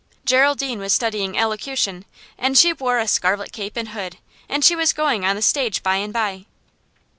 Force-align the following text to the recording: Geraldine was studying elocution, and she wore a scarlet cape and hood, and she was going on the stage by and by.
Geraldine 0.25 0.79
was 0.79 0.95
studying 0.95 1.37
elocution, 1.37 2.05
and 2.35 2.57
she 2.57 2.73
wore 2.73 2.97
a 2.97 3.07
scarlet 3.07 3.51
cape 3.51 3.77
and 3.77 3.89
hood, 3.89 4.17
and 4.49 4.65
she 4.65 4.75
was 4.75 4.93
going 4.93 5.25
on 5.27 5.35
the 5.35 5.43
stage 5.43 5.83
by 5.83 5.97
and 5.97 6.11
by. 6.11 6.45